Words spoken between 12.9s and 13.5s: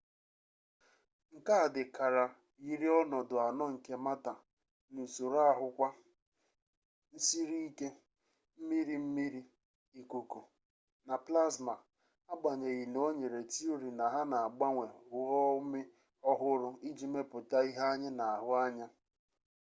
na o nyere